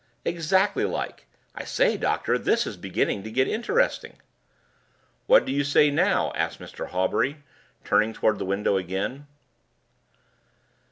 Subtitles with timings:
[0.25, 1.27] "Exactly like!
[1.53, 4.19] I say, doctor, this is beginning to get interesting!"
[5.27, 6.87] "What do you say now?" asked Mr.
[6.89, 7.43] Hawbury,
[7.83, 9.27] turning toward the window again.